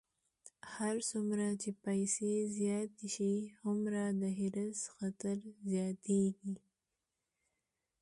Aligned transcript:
هر 0.73 0.95
څومره 1.09 1.45
چې 1.61 1.69
پیسې 1.85 2.31
زیاتې 2.57 3.05
شي، 3.15 3.35
هومره 3.61 4.03
د 4.21 4.23
حرص 4.37 4.79
خطر 4.95 5.37
زیاتېږي. 5.69 6.53